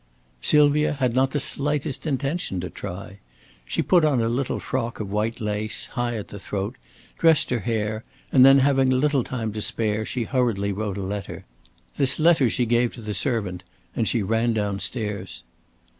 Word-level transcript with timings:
Sylvia 0.41 0.93
had 0.93 1.13
not 1.13 1.29
the 1.29 1.39
slightest 1.39 2.07
intention 2.07 2.59
to 2.61 2.71
try. 2.71 3.19
She 3.65 3.83
put 3.83 4.03
on 4.03 4.19
a 4.19 4.27
little 4.27 4.59
frock 4.59 4.99
of 4.99 5.11
white 5.11 5.39
lace, 5.39 5.85
high 5.93 6.17
at 6.17 6.29
the 6.29 6.39
throat, 6.39 6.75
dressed 7.19 7.51
her 7.51 7.59
hair, 7.59 8.03
and 8.31 8.43
then 8.43 8.61
having 8.61 8.91
a 8.91 8.95
little 8.95 9.23
time 9.23 9.53
to 9.53 9.61
spare 9.61 10.03
she 10.03 10.23
hurriedly 10.23 10.71
wrote 10.71 10.97
a 10.97 11.01
letter. 11.03 11.45
This 11.97 12.19
letter 12.19 12.49
she 12.49 12.65
gave 12.65 12.95
to 12.95 13.01
the 13.01 13.13
servant 13.13 13.63
and 13.95 14.07
she 14.07 14.23
ran 14.23 14.53
down 14.53 14.79
stairs. 14.79 15.43